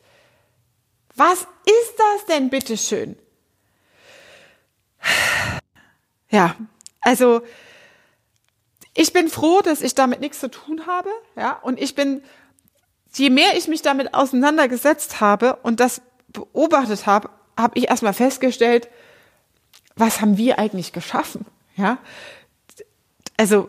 was 1.16 1.40
ist 1.40 1.94
das 1.98 2.26
denn 2.28 2.50
bitteschön? 2.50 3.18
Ja, 6.30 6.54
also 7.00 7.42
ich 8.94 9.12
bin 9.12 9.28
froh, 9.28 9.60
dass 9.60 9.80
ich 9.80 9.94
damit 9.94 10.20
nichts 10.20 10.38
zu 10.38 10.50
tun 10.50 10.86
habe, 10.86 11.10
ja, 11.34 11.58
und 11.62 11.80
ich 11.80 11.96
bin, 11.96 12.22
je 13.12 13.30
mehr 13.30 13.56
ich 13.56 13.66
mich 13.66 13.82
damit 13.82 14.14
auseinandergesetzt 14.14 15.20
habe 15.20 15.56
und 15.64 15.80
das 15.80 16.00
beobachtet 16.28 17.06
habe, 17.06 17.30
habe 17.56 17.78
ich 17.78 17.88
erstmal 17.88 18.14
festgestellt, 18.14 18.88
was 19.96 20.20
haben 20.20 20.36
wir 20.36 20.58
eigentlich 20.58 20.92
geschaffen? 20.92 21.46
Ja, 21.76 21.98
also, 23.36 23.68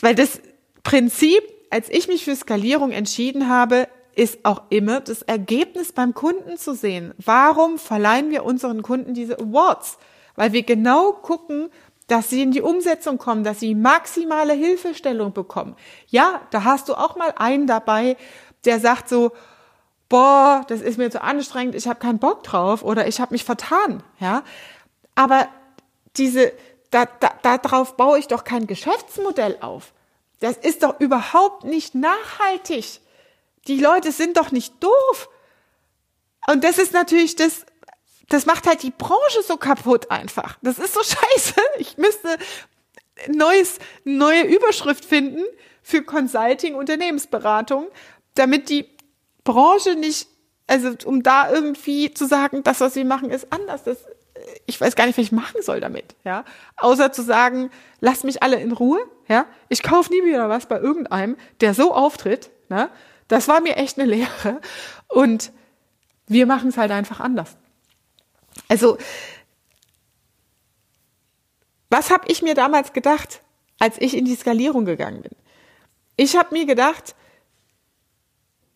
weil 0.00 0.14
das 0.14 0.40
Prinzip, 0.82 1.42
als 1.70 1.88
ich 1.88 2.08
mich 2.08 2.24
für 2.24 2.36
Skalierung 2.36 2.90
entschieden 2.90 3.48
habe, 3.48 3.88
ist 4.14 4.44
auch 4.44 4.62
immer 4.68 5.00
das 5.00 5.22
Ergebnis 5.22 5.92
beim 5.92 6.12
Kunden 6.12 6.58
zu 6.58 6.74
sehen. 6.74 7.14
Warum 7.24 7.78
verleihen 7.78 8.30
wir 8.30 8.44
unseren 8.44 8.82
Kunden 8.82 9.14
diese 9.14 9.38
Awards? 9.38 9.98
Weil 10.36 10.52
wir 10.52 10.64
genau 10.64 11.12
gucken, 11.12 11.70
dass 12.08 12.28
sie 12.28 12.42
in 12.42 12.50
die 12.50 12.60
Umsetzung 12.60 13.16
kommen, 13.16 13.44
dass 13.44 13.60
sie 13.60 13.74
maximale 13.74 14.52
Hilfestellung 14.52 15.32
bekommen. 15.32 15.76
Ja, 16.08 16.42
da 16.50 16.64
hast 16.64 16.88
du 16.88 16.94
auch 16.94 17.16
mal 17.16 17.32
einen 17.36 17.66
dabei, 17.66 18.16
der 18.66 18.80
sagt 18.80 19.08
so, 19.08 19.32
boah, 20.10 20.62
das 20.68 20.82
ist 20.82 20.98
mir 20.98 21.10
zu 21.10 21.22
anstrengend, 21.22 21.74
ich 21.74 21.88
habe 21.88 22.00
keinen 22.00 22.18
Bock 22.18 22.42
drauf 22.42 22.82
oder 22.82 23.06
ich 23.06 23.18
habe 23.18 23.32
mich 23.32 23.44
vertan, 23.44 24.02
ja. 24.18 24.42
Aber 25.14 25.48
diese, 26.16 26.52
da, 26.90 27.06
da, 27.06 27.58
darauf 27.58 27.96
baue 27.96 28.18
ich 28.18 28.28
doch 28.28 28.44
kein 28.44 28.66
Geschäftsmodell 28.66 29.58
auf. 29.60 29.92
Das 30.40 30.56
ist 30.56 30.82
doch 30.82 30.98
überhaupt 31.00 31.64
nicht 31.64 31.94
nachhaltig. 31.94 33.00
Die 33.68 33.78
Leute 33.78 34.12
sind 34.12 34.36
doch 34.36 34.50
nicht 34.50 34.82
doof. 34.82 35.28
Und 36.48 36.64
das 36.64 36.78
ist 36.78 36.92
natürlich 36.92 37.36
das, 37.36 37.64
das 38.28 38.46
macht 38.46 38.66
halt 38.66 38.82
die 38.82 38.90
Branche 38.90 39.42
so 39.46 39.56
kaputt 39.56 40.10
einfach. 40.10 40.58
Das 40.62 40.78
ist 40.78 40.94
so 40.94 41.02
scheiße. 41.02 41.60
Ich 41.78 41.96
müsste 41.96 42.38
neues, 43.28 43.78
neue 44.04 44.42
Überschrift 44.42 45.04
finden 45.04 45.44
für 45.82 46.02
Consulting, 46.02 46.74
Unternehmensberatung, 46.74 47.88
damit 48.34 48.68
die 48.68 48.88
Branche 49.44 49.94
nicht, 49.94 50.28
also 50.66 50.94
um 51.04 51.22
da 51.22 51.52
irgendwie 51.52 52.12
zu 52.14 52.26
sagen, 52.26 52.62
das, 52.62 52.80
was 52.80 52.94
wir 52.96 53.04
machen, 53.04 53.30
ist 53.30 53.52
anders. 53.52 53.84
Das 53.84 53.98
ich 54.66 54.80
weiß 54.80 54.96
gar 54.96 55.06
nicht, 55.06 55.18
was 55.18 55.24
ich 55.24 55.32
machen 55.32 55.62
soll 55.62 55.80
damit, 55.80 56.14
ja. 56.24 56.44
Außer 56.76 57.12
zu 57.12 57.22
sagen, 57.22 57.70
lasst 58.00 58.24
mich 58.24 58.42
alle 58.42 58.60
in 58.60 58.72
Ruhe, 58.72 59.00
ja. 59.28 59.46
Ich 59.68 59.82
kaufe 59.82 60.12
nie 60.12 60.24
wieder 60.24 60.48
was 60.48 60.66
bei 60.66 60.78
irgendeinem, 60.78 61.36
der 61.60 61.74
so 61.74 61.94
auftritt, 61.94 62.50
ne. 62.68 62.90
Das 63.28 63.48
war 63.48 63.60
mir 63.60 63.76
echt 63.76 63.98
eine 63.98 64.08
Lehre. 64.08 64.60
Und 65.08 65.52
wir 66.26 66.46
machen 66.46 66.68
es 66.68 66.76
halt 66.76 66.90
einfach 66.90 67.20
anders. 67.20 67.56
Also, 68.68 68.98
was 71.90 72.10
habe 72.10 72.24
ich 72.28 72.42
mir 72.42 72.54
damals 72.54 72.92
gedacht, 72.92 73.42
als 73.78 73.96
ich 73.98 74.16
in 74.16 74.24
die 74.24 74.36
Skalierung 74.36 74.84
gegangen 74.84 75.22
bin? 75.22 75.32
Ich 76.16 76.36
habe 76.36 76.54
mir 76.54 76.66
gedacht, 76.66 77.14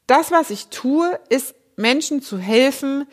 das, 0.06 0.30
was 0.30 0.50
ich 0.50 0.68
tue, 0.68 1.18
ist 1.28 1.54
Menschen 1.76 2.22
zu 2.22 2.38
helfen, 2.38 3.06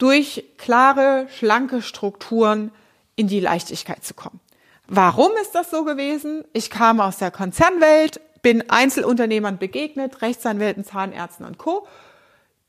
durch 0.00 0.44
klare, 0.56 1.26
schlanke 1.38 1.82
Strukturen 1.82 2.72
in 3.16 3.28
die 3.28 3.40
Leichtigkeit 3.40 4.02
zu 4.02 4.14
kommen. 4.14 4.40
Warum 4.88 5.30
ist 5.40 5.54
das 5.54 5.70
so 5.70 5.84
gewesen? 5.84 6.42
Ich 6.52 6.70
kam 6.70 7.00
aus 7.00 7.18
der 7.18 7.30
Konzernwelt, 7.30 8.20
bin 8.42 8.70
Einzelunternehmern 8.70 9.58
begegnet, 9.58 10.22
Rechtsanwälten, 10.22 10.84
Zahnärzten 10.84 11.46
und 11.46 11.58
Co., 11.58 11.86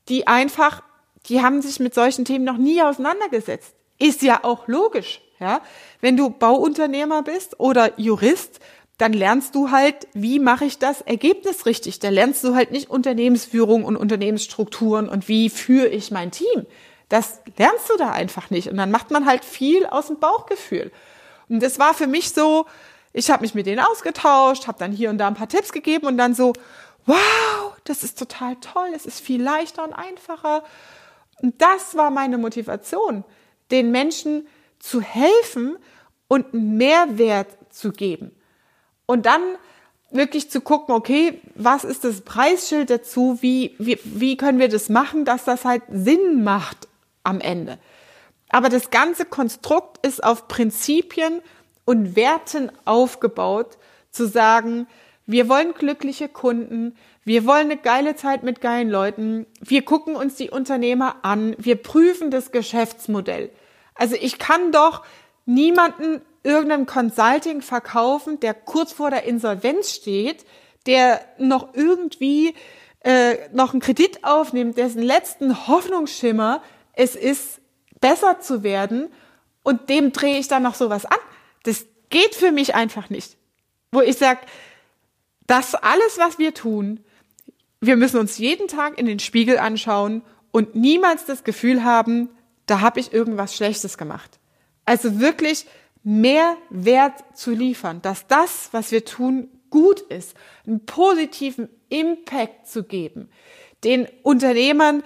die 0.08 0.26
einfach, 0.26 0.82
die 1.26 1.42
haben 1.42 1.62
sich 1.62 1.80
mit 1.80 1.94
solchen 1.94 2.24
Themen 2.24 2.44
noch 2.44 2.58
nie 2.58 2.82
auseinandergesetzt. 2.82 3.74
Ist 3.98 4.22
ja 4.22 4.40
auch 4.42 4.68
logisch, 4.68 5.20
ja. 5.40 5.62
Wenn 6.00 6.16
du 6.16 6.28
Bauunternehmer 6.30 7.22
bist 7.22 7.58
oder 7.58 7.98
Jurist, 7.98 8.60
dann 8.98 9.12
lernst 9.12 9.54
du 9.54 9.70
halt, 9.70 10.06
wie 10.12 10.38
mache 10.38 10.64
ich 10.64 10.78
das 10.78 11.00
Ergebnis 11.00 11.66
richtig. 11.66 11.98
Da 11.98 12.10
lernst 12.10 12.44
du 12.44 12.54
halt 12.54 12.72
nicht 12.72 12.90
Unternehmensführung 12.90 13.84
und 13.84 13.96
Unternehmensstrukturen 13.96 15.08
und 15.08 15.28
wie 15.28 15.50
führe 15.50 15.88
ich 15.88 16.10
mein 16.10 16.30
Team. 16.30 16.66
Das 17.12 17.40
lernst 17.58 17.90
du 17.90 17.98
da 17.98 18.10
einfach 18.10 18.48
nicht. 18.48 18.68
Und 18.68 18.78
dann 18.78 18.90
macht 18.90 19.10
man 19.10 19.26
halt 19.26 19.44
viel 19.44 19.84
aus 19.84 20.06
dem 20.06 20.18
Bauchgefühl. 20.18 20.90
Und 21.50 21.62
das 21.62 21.78
war 21.78 21.92
für 21.92 22.06
mich 22.06 22.32
so, 22.32 22.64
ich 23.12 23.30
habe 23.30 23.42
mich 23.42 23.54
mit 23.54 23.66
denen 23.66 23.80
ausgetauscht, 23.80 24.66
habe 24.66 24.78
dann 24.78 24.92
hier 24.92 25.10
und 25.10 25.18
da 25.18 25.28
ein 25.28 25.34
paar 25.34 25.46
Tipps 25.50 25.72
gegeben 25.72 26.06
und 26.06 26.16
dann 26.16 26.34
so, 26.34 26.54
wow, 27.04 27.76
das 27.84 28.02
ist 28.02 28.18
total 28.18 28.56
toll, 28.62 28.88
es 28.96 29.04
ist 29.04 29.20
viel 29.20 29.42
leichter 29.42 29.84
und 29.84 29.92
einfacher. 29.92 30.64
Und 31.42 31.60
das 31.60 31.98
war 31.98 32.10
meine 32.10 32.38
Motivation, 32.38 33.24
den 33.70 33.90
Menschen 33.90 34.48
zu 34.78 35.02
helfen 35.02 35.76
und 36.28 36.54
Mehrwert 36.54 37.48
zu 37.68 37.92
geben. 37.92 38.34
Und 39.04 39.26
dann 39.26 39.42
wirklich 40.10 40.50
zu 40.50 40.62
gucken, 40.62 40.94
okay, 40.94 41.42
was 41.56 41.84
ist 41.84 42.04
das 42.04 42.22
Preisschild 42.22 42.88
dazu? 42.88 43.36
Wie, 43.42 43.76
wie, 43.78 43.98
wie 44.02 44.38
können 44.38 44.58
wir 44.58 44.70
das 44.70 44.88
machen, 44.88 45.26
dass 45.26 45.44
das 45.44 45.66
halt 45.66 45.82
Sinn 45.90 46.42
macht 46.42 46.88
am 47.22 47.40
Ende. 47.40 47.78
Aber 48.48 48.68
das 48.68 48.90
ganze 48.90 49.24
Konstrukt 49.24 50.04
ist 50.06 50.22
auf 50.22 50.48
Prinzipien 50.48 51.40
und 51.84 52.16
Werten 52.16 52.70
aufgebaut, 52.84 53.78
zu 54.10 54.26
sagen, 54.28 54.86
wir 55.26 55.48
wollen 55.48 55.72
glückliche 55.72 56.28
Kunden, 56.28 56.96
wir 57.24 57.46
wollen 57.46 57.70
eine 57.70 57.76
geile 57.76 58.16
Zeit 58.16 58.42
mit 58.42 58.60
geilen 58.60 58.90
Leuten, 58.90 59.46
wir 59.60 59.82
gucken 59.82 60.16
uns 60.16 60.34
die 60.34 60.50
Unternehmer 60.50 61.16
an, 61.22 61.54
wir 61.58 61.76
prüfen 61.76 62.30
das 62.30 62.52
Geschäftsmodell. 62.52 63.50
Also 63.94 64.16
ich 64.20 64.38
kann 64.38 64.72
doch 64.72 65.02
niemanden 65.46 66.20
irgendein 66.42 66.86
Consulting 66.86 67.62
verkaufen, 67.62 68.40
der 68.40 68.54
kurz 68.54 68.92
vor 68.92 69.10
der 69.10 69.24
Insolvenz 69.24 69.90
steht, 69.90 70.44
der 70.86 71.20
noch 71.38 71.74
irgendwie 71.74 72.54
äh, 73.04 73.36
noch 73.52 73.72
einen 73.72 73.80
Kredit 73.80 74.24
aufnimmt, 74.24 74.76
dessen 74.76 75.02
letzten 75.02 75.68
Hoffnungsschimmer 75.68 76.62
es 76.92 77.16
ist, 77.16 77.60
besser 78.00 78.40
zu 78.40 78.62
werden 78.62 79.08
und 79.62 79.88
dem 79.88 80.12
drehe 80.12 80.38
ich 80.38 80.48
dann 80.48 80.62
noch 80.62 80.74
sowas 80.74 81.04
an. 81.04 81.18
Das 81.62 81.86
geht 82.10 82.34
für 82.34 82.52
mich 82.52 82.74
einfach 82.74 83.10
nicht. 83.10 83.36
Wo 83.92 84.00
ich 84.00 84.16
sage, 84.16 84.40
das 85.46 85.74
alles, 85.74 86.18
was 86.18 86.38
wir 86.38 86.54
tun, 86.54 87.00
wir 87.80 87.96
müssen 87.96 88.18
uns 88.18 88.38
jeden 88.38 88.68
Tag 88.68 88.98
in 88.98 89.06
den 89.06 89.18
Spiegel 89.18 89.58
anschauen 89.58 90.22
und 90.50 90.74
niemals 90.74 91.24
das 91.24 91.44
Gefühl 91.44 91.84
haben, 91.84 92.30
da 92.66 92.80
habe 92.80 93.00
ich 93.00 93.12
irgendwas 93.12 93.56
Schlechtes 93.56 93.98
gemacht. 93.98 94.38
Also 94.84 95.20
wirklich 95.20 95.66
mehr 96.04 96.56
Wert 96.70 97.24
zu 97.34 97.52
liefern, 97.52 98.02
dass 98.02 98.26
das, 98.26 98.68
was 98.72 98.92
wir 98.92 99.04
tun, 99.04 99.48
gut 99.70 100.00
ist, 100.00 100.36
einen 100.66 100.84
positiven 100.84 101.68
Impact 101.88 102.68
zu 102.68 102.84
geben, 102.84 103.30
den 103.84 104.06
Unternehmern 104.22 105.02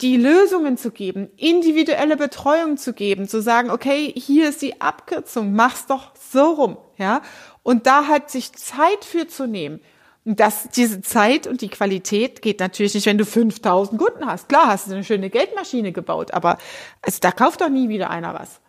die 0.00 0.16
Lösungen 0.16 0.76
zu 0.76 0.92
geben, 0.92 1.28
individuelle 1.36 2.16
Betreuung 2.16 2.76
zu 2.76 2.92
geben, 2.92 3.28
zu 3.28 3.42
sagen, 3.42 3.70
okay, 3.70 4.12
hier 4.16 4.48
ist 4.48 4.62
die 4.62 4.80
Abkürzung, 4.80 5.54
mach's 5.54 5.86
doch 5.86 6.12
so 6.30 6.52
rum, 6.52 6.78
ja. 6.96 7.22
Und 7.64 7.86
da 7.86 8.06
halt 8.06 8.30
sich 8.30 8.52
Zeit 8.52 9.04
für 9.04 9.26
zu 9.26 9.46
nehmen. 9.46 9.80
Und 10.24 10.40
das, 10.40 10.68
diese 10.68 11.00
Zeit 11.00 11.46
und 11.46 11.62
die 11.62 11.68
Qualität 11.68 12.42
geht 12.42 12.60
natürlich 12.60 12.94
nicht, 12.94 13.06
wenn 13.06 13.18
du 13.18 13.24
5000 13.24 14.00
Kunden 14.00 14.26
hast. 14.26 14.48
Klar, 14.48 14.68
hast 14.68 14.86
du 14.86 14.92
eine 14.92 15.02
schöne 15.02 15.30
Geldmaschine 15.30 15.90
gebaut, 15.90 16.32
aber 16.32 16.58
also, 17.02 17.18
da 17.20 17.32
kauft 17.32 17.60
doch 17.60 17.68
nie 17.68 17.88
wieder 17.88 18.10
einer 18.10 18.34
was. 18.34 18.60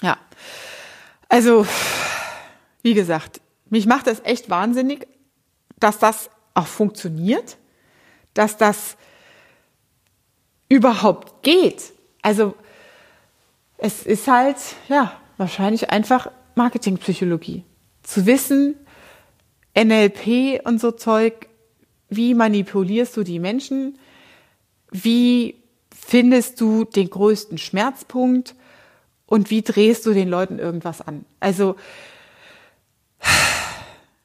Ja. 0.00 0.16
Also, 1.28 1.66
wie 2.82 2.94
gesagt, 2.94 3.40
mich 3.68 3.86
macht 3.86 4.06
das 4.06 4.20
echt 4.24 4.48
wahnsinnig, 4.48 5.06
dass 5.78 5.98
das 5.98 6.30
auch 6.54 6.66
funktioniert, 6.66 7.58
dass 8.34 8.56
das 8.56 8.96
überhaupt 10.68 11.42
geht. 11.42 11.92
Also 12.22 12.54
es 13.78 14.04
ist 14.04 14.26
halt, 14.28 14.56
ja, 14.88 15.12
wahrscheinlich 15.36 15.90
einfach 15.90 16.30
Marketingpsychologie. 16.54 17.64
Zu 18.02 18.26
wissen, 18.26 18.76
NLP 19.76 20.60
und 20.64 20.80
so 20.80 20.90
Zeug, 20.90 21.48
wie 22.08 22.34
manipulierst 22.34 23.16
du 23.16 23.22
die 23.22 23.38
Menschen? 23.38 23.98
Wie 24.90 25.62
findest 25.94 26.60
du 26.60 26.84
den 26.84 27.10
größten 27.10 27.58
Schmerzpunkt? 27.58 28.54
Und 29.26 29.50
wie 29.50 29.62
drehst 29.62 30.06
du 30.06 30.14
den 30.14 30.28
Leuten 30.28 30.58
irgendwas 30.58 31.02
an? 31.02 31.24
Also, 31.38 31.76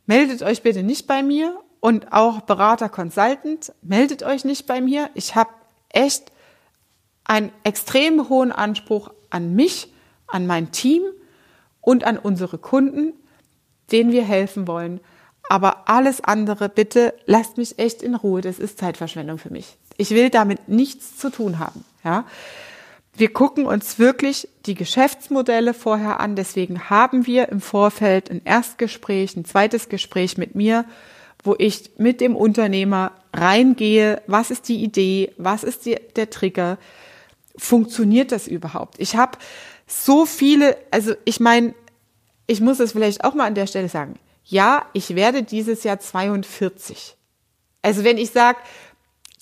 meldet 0.06 0.42
euch 0.44 0.64
bitte 0.64 0.82
nicht 0.82 1.08
bei 1.08 1.22
mir 1.22 1.60
und 1.82 2.14
auch 2.14 2.42
Berater 2.42 2.88
Consultant, 2.88 3.74
meldet 3.82 4.24
euch 4.24 4.46
nicht 4.46 4.66
bei 4.66 4.80
mir. 4.80 5.10
Ich 5.14 5.36
habe 5.36 5.52
echt 5.90 6.32
einen 7.25 7.51
extrem 7.63 8.30
hohen 8.30 8.51
Anspruch 8.51 9.12
an 9.30 9.56
mich, 9.56 9.92
an 10.27 10.48
mein 10.48 10.72
Team 10.72 11.01
und 11.82 12.03
an 12.03 12.18
unsere 12.18 12.58
Kunden, 12.58 13.13
denen 13.92 14.12
wir 14.12 14.24
helfen 14.24 14.68
wollen. 14.68 15.00
Aber 15.50 15.89
alles 15.89 16.22
andere, 16.24 16.70
bitte 16.70 17.13
lasst 17.25 17.58
mich 17.58 17.77
echt 17.77 18.01
in 18.01 18.15
Ruhe. 18.15 18.42
Das 18.42 18.60
ist 18.60 18.80
Zeitverschwendung 18.80 19.38
für 19.38 19.51
mich. 19.51 19.77
Ich 19.98 20.12
will 20.12 20.30
damit 20.30 20.68
nichts 20.70 21.18
zu 21.18 21.30
tun 21.30 21.60
haben. 21.60 21.84
Ja. 22.03 22.25
Wir 23.15 23.32
gucken 23.32 23.65
uns 23.65 24.00
wirklich 24.00 24.48
die 24.65 24.74
Geschäftsmodelle 24.74 25.74
vorher 25.74 26.20
an. 26.20 26.36
Deswegen 26.36 26.89
haben 26.89 27.27
wir 27.27 27.50
im 27.50 27.62
Vorfeld 27.62 28.32
ein 28.32 28.42
Erstgespräch, 28.44 29.36
ein 29.36 29.46
zweites 29.46 29.89
Gespräch 29.89 30.38
mit 30.38 30.56
mir, 30.56 30.86
wo 31.44 31.56
ich 31.58 31.92
mit 31.98 32.22
dem 32.22 32.36
Unternehmer 32.36 33.12
reingehe. 33.34 34.22
Was 34.25 34.50
ist 34.50 34.68
die 34.70 34.84
Idee? 34.84 35.32
Was 35.38 35.63
ist 35.63 35.86
die, 35.86 35.98
der 36.15 36.30
Trigger? 36.30 36.77
Funktioniert 37.55 38.31
das 38.31 38.48
überhaupt? 38.48 38.95
Ich 39.00 39.15
habe 39.15 39.38
so 39.88 40.25
viele, 40.25 40.77
also 40.91 41.13
ich 41.25 41.39
meine, 41.39 41.74
ich 42.48 42.62
muss 42.62 42.79
es 42.79 42.93
vielleicht 42.93 43.24
auch 43.24 43.33
mal 43.33 43.45
an 43.45 43.55
der 43.55 43.67
Stelle 43.67 43.89
sagen. 43.89 44.15
Ja, 44.43 44.86
ich 44.93 45.15
werde 45.15 45.43
dieses 45.43 45.83
Jahr 45.83 46.00
42. 46.00 47.15
Also 47.81 48.03
wenn 48.03 48.17
ich 48.17 48.31
sage, 48.31 48.57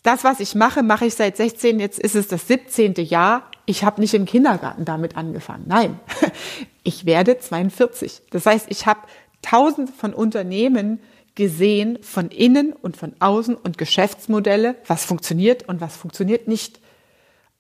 das, 0.04 0.24
was 0.24 0.40
ich 0.40 0.56
mache, 0.56 0.84
mache 0.84 1.06
ich 1.06 1.16
seit 1.16 1.38
16, 1.38 1.80
jetzt 1.80 2.00
ist 2.00 2.16
es 2.16 2.28
das 2.28 2.48
17. 2.48 2.96
Jahr. 2.96 3.50
Ich 3.66 3.84
habe 3.84 4.02
nicht 4.02 4.14
im 4.14 4.26
Kindergarten 4.26 4.84
damit 4.84 5.16
angefangen. 5.16 5.66
Nein, 5.68 6.00
ich 6.84 7.06
werde 7.06 7.38
42. 7.38 8.24
Das 8.32 8.46
heißt, 8.46 8.66
ich 8.70 8.86
habe 8.86 9.02
tausende 9.42 9.92
von 9.92 10.14
Unternehmen 10.14 11.00
gesehen, 11.36 12.00
von 12.02 12.30
innen 12.30 12.74
und 12.74 12.98
von 12.98 13.14
außen 13.20 13.56
und 13.56 13.78
Geschäftsmodelle, 13.78 14.76
was 14.86 15.06
funktioniert 15.06 15.68
und 15.70 15.80
was 15.80 15.96
funktioniert 15.96 16.48
nicht. 16.48 16.81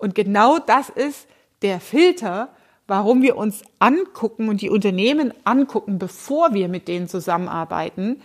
Und 0.01 0.15
genau 0.15 0.58
das 0.58 0.89
ist 0.89 1.27
der 1.62 1.79
Filter, 1.79 2.50
warum 2.88 3.22
wir 3.22 3.38
uns 3.38 3.62
angucken 3.77 4.50
und 4.50 4.62
die 4.62 4.72
Unternehmen 4.72 5.31
angucken, 5.43 6.00
bevor 6.00 6.55
wir 6.55 6.67
mit 6.70 6.88
denen 6.88 7.08
zusammenarbeiten 7.08 8.22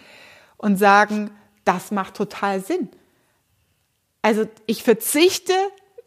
und 0.57 0.79
sagen, 0.79 1.31
das 1.65 1.91
macht 1.91 2.15
total 2.15 2.61
Sinn. 2.61 2.89
Also 4.23 4.49
ich 4.65 4.83
verzichte 4.83 5.53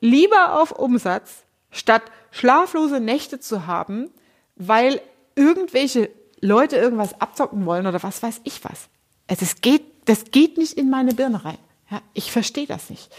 lieber 0.01 0.59
auf 0.59 0.71
Umsatz, 0.71 1.43
statt 1.69 2.01
schlaflose 2.31 2.99
Nächte 2.99 3.39
zu 3.39 3.67
haben, 3.67 4.09
weil 4.55 5.01
irgendwelche 5.35 6.09
Leute 6.41 6.77
irgendwas 6.77 7.21
abzocken 7.21 7.67
wollen 7.67 7.85
oder 7.85 8.01
was 8.01 8.23
weiß 8.23 8.41
ich 8.43 8.63
was. 8.65 8.89
Also 9.27 9.45
es 9.45 9.61
geht, 9.61 9.83
das 10.05 10.31
geht 10.31 10.57
nicht 10.57 10.73
in 10.73 10.89
meine 10.89 11.13
Birne 11.13 11.45
rein. 11.45 11.59
Ja, 11.91 12.01
ich 12.15 12.31
verstehe 12.31 12.65
das 12.65 12.89
nicht. 12.89 13.09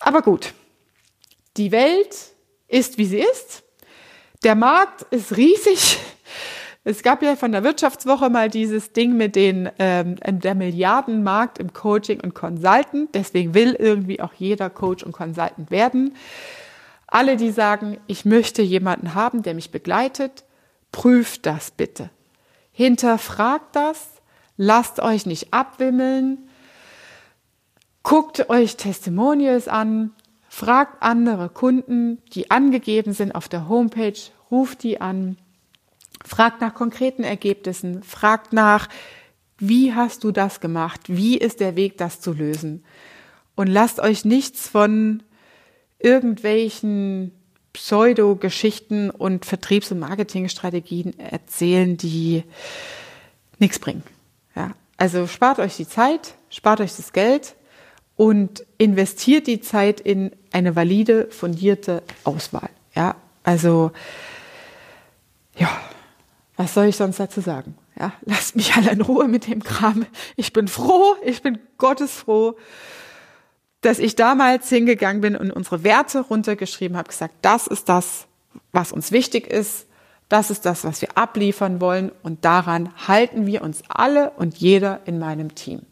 Aber 0.00 0.22
gut, 0.22 0.52
die 1.56 1.72
Welt 1.72 2.16
ist, 2.68 2.98
wie 2.98 3.06
sie 3.06 3.20
ist. 3.20 3.62
Der 4.44 4.54
Markt 4.54 5.02
ist 5.12 5.36
riesig. 5.36 5.98
Es 6.84 7.02
gab 7.02 7.22
ja 7.22 7.34
von 7.34 7.50
der 7.50 7.64
Wirtschaftswoche 7.64 8.30
mal 8.30 8.48
dieses 8.48 8.92
Ding 8.92 9.16
mit 9.16 9.34
den 9.34 9.68
ähm, 9.80 10.16
der 10.24 10.54
Milliardenmarkt 10.54 11.58
im 11.58 11.72
Coaching 11.72 12.20
und 12.20 12.34
Consultant. 12.34 13.12
Deswegen 13.12 13.54
will 13.54 13.74
irgendwie 13.74 14.20
auch 14.20 14.32
jeder 14.34 14.70
Coach 14.70 15.02
und 15.02 15.10
Consultant 15.10 15.72
werden. 15.72 16.14
Alle, 17.08 17.36
die 17.36 17.50
sagen, 17.50 17.98
ich 18.06 18.24
möchte 18.24 18.62
jemanden 18.62 19.14
haben, 19.14 19.42
der 19.42 19.54
mich 19.54 19.70
begleitet, 19.70 20.44
prüft 20.92 21.46
das 21.46 21.72
bitte. 21.72 22.10
Hinterfragt 22.72 23.74
das, 23.74 24.08
lasst 24.56 25.00
euch 25.00 25.26
nicht 25.26 25.52
abwimmeln, 25.52 26.48
guckt 28.02 28.48
euch 28.48 28.76
Testimonials 28.76 29.66
an, 29.66 30.12
Fragt 30.58 31.02
andere 31.02 31.50
Kunden, 31.50 32.16
die 32.32 32.50
angegeben 32.50 33.12
sind 33.12 33.32
auf 33.32 33.46
der 33.46 33.68
Homepage, 33.68 34.18
ruft 34.50 34.84
die 34.84 35.02
an, 35.02 35.36
fragt 36.24 36.62
nach 36.62 36.72
konkreten 36.72 37.24
Ergebnissen, 37.24 38.02
fragt 38.02 38.54
nach, 38.54 38.88
wie 39.58 39.92
hast 39.92 40.24
du 40.24 40.32
das 40.32 40.60
gemacht? 40.60 41.02
Wie 41.08 41.36
ist 41.36 41.60
der 41.60 41.76
Weg, 41.76 41.98
das 41.98 42.22
zu 42.22 42.32
lösen? 42.32 42.86
Und 43.54 43.66
lasst 43.66 44.00
euch 44.00 44.24
nichts 44.24 44.66
von 44.66 45.22
irgendwelchen 45.98 47.32
Pseudo-Geschichten 47.74 49.10
und 49.10 49.44
Vertriebs- 49.44 49.92
und 49.92 49.98
Marketingstrategien 49.98 51.18
erzählen, 51.18 51.98
die 51.98 52.44
nichts 53.58 53.78
bringen. 53.78 54.04
Ja, 54.54 54.70
also 54.96 55.26
spart 55.26 55.58
euch 55.58 55.76
die 55.76 55.86
Zeit, 55.86 56.32
spart 56.48 56.80
euch 56.80 56.96
das 56.96 57.12
Geld 57.12 57.55
und 58.16 58.64
investiert 58.78 59.46
die 59.46 59.60
Zeit 59.60 60.00
in 60.00 60.32
eine 60.52 60.74
valide, 60.74 61.28
fundierte 61.30 62.02
Auswahl. 62.24 62.70
Ja, 62.94 63.14
also, 63.44 63.92
ja, 65.56 65.68
was 66.56 66.74
soll 66.74 66.86
ich 66.86 66.96
sonst 66.96 67.20
dazu 67.20 67.40
sagen? 67.40 67.76
Ja, 67.98 68.12
lasst 68.22 68.56
mich 68.56 68.74
alle 68.74 68.90
in 68.90 69.00
Ruhe 69.00 69.28
mit 69.28 69.46
dem 69.46 69.62
Kram. 69.62 70.06
Ich 70.36 70.52
bin 70.52 70.68
froh, 70.68 71.14
ich 71.24 71.42
bin 71.42 71.58
gottesfroh, 71.78 72.56
dass 73.80 73.98
ich 73.98 74.16
damals 74.16 74.68
hingegangen 74.68 75.20
bin 75.20 75.36
und 75.36 75.50
unsere 75.50 75.84
Werte 75.84 76.20
runtergeschrieben 76.20 76.96
habe, 76.96 77.08
gesagt, 77.08 77.34
das 77.42 77.66
ist 77.66 77.88
das, 77.88 78.26
was 78.72 78.92
uns 78.92 79.12
wichtig 79.12 79.46
ist. 79.46 79.86
Das 80.28 80.50
ist 80.50 80.66
das, 80.66 80.84
was 80.84 81.02
wir 81.02 81.16
abliefern 81.16 81.80
wollen. 81.80 82.10
Und 82.22 82.44
daran 82.44 82.90
halten 83.06 83.46
wir 83.46 83.62
uns 83.62 83.82
alle 83.88 84.30
und 84.30 84.56
jeder 84.56 85.00
in 85.04 85.18
meinem 85.18 85.54
Team. 85.54 85.82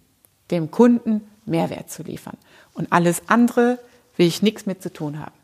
Dem 0.50 0.70
Kunden 0.70 1.20
Mehrwert 1.46 1.90
zu 1.90 2.02
liefern. 2.02 2.37
Und 2.72 2.92
alles 2.92 3.22
andere 3.28 3.78
will 4.16 4.26
ich 4.26 4.42
nichts 4.42 4.66
mit 4.66 4.83
zu 4.83 4.92
tun 4.92 5.18
haben. 5.18 5.35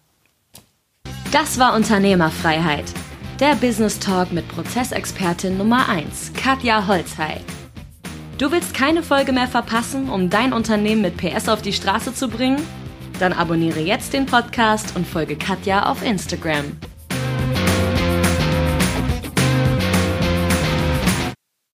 Das 1.32 1.58
war 1.58 1.74
Unternehmerfreiheit. 1.74 2.86
Der 3.38 3.54
Business 3.54 3.98
Talk 3.98 4.32
mit 4.32 4.46
Prozessexpertin 4.48 5.56
Nummer 5.56 5.88
1, 5.88 6.32
Katja 6.34 6.86
Holzhey. 6.86 7.40
Du 8.36 8.50
willst 8.50 8.74
keine 8.74 9.02
Folge 9.02 9.32
mehr 9.32 9.48
verpassen, 9.48 10.08
um 10.08 10.30
dein 10.30 10.52
Unternehmen 10.52 11.02
mit 11.02 11.16
PS 11.16 11.48
auf 11.48 11.62
die 11.62 11.72
Straße 11.72 12.14
zu 12.14 12.28
bringen? 12.28 12.60
Dann 13.18 13.32
abonniere 13.32 13.80
jetzt 13.80 14.12
den 14.12 14.26
Podcast 14.26 14.96
und 14.96 15.06
folge 15.06 15.36
Katja 15.36 15.90
auf 15.90 16.02
Instagram. 16.02 16.76